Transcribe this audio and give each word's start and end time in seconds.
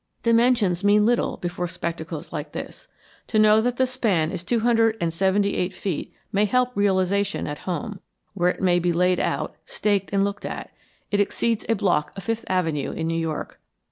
Dimensions 0.23 0.83
mean 0.83 1.05
little 1.05 1.37
before 1.37 1.67
spectacles 1.67 2.33
like 2.33 2.53
this. 2.53 2.87
To 3.27 3.37
know 3.37 3.61
that 3.61 3.77
the 3.77 3.85
span 3.85 4.31
is 4.31 4.43
two 4.43 4.61
hundred 4.61 4.97
and 4.99 5.13
seventy 5.13 5.55
eight 5.55 5.73
feet 5.75 6.11
may 6.31 6.45
help 6.45 6.71
realization 6.75 7.45
at 7.45 7.59
home, 7.69 7.99
where 8.33 8.49
it 8.49 8.63
may 8.63 8.79
be 8.79 8.91
laid 8.91 9.19
out, 9.19 9.55
staked 9.63 10.11
and 10.11 10.23
looked 10.23 10.43
at; 10.43 10.71
it 11.11 11.19
exceeds 11.19 11.67
a 11.69 11.75
block 11.75 12.17
of 12.17 12.23
Fifth 12.23 12.45
Avenue 12.49 12.89
in 12.89 13.05
New 13.05 13.13
York. 13.19 13.59